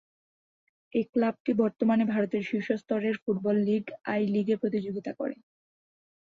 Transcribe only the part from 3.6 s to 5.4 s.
লীগ আই-লিগে প্রতিযোগিতা করে।